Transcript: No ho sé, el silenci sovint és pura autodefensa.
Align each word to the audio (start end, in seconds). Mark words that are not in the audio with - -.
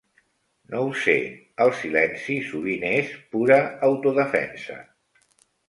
No 0.69 0.79
ho 0.85 0.87
sé, 1.01 1.13
el 1.65 1.73
silenci 1.83 2.39
sovint 2.49 2.87
és 2.95 3.13
pura 3.37 3.61
autodefensa. 3.91 4.83